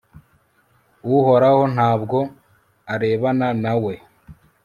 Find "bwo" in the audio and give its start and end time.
2.01-2.19